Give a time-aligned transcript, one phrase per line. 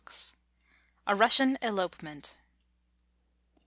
[1.05, 2.35] A RUSSIAN ELOPEMENT.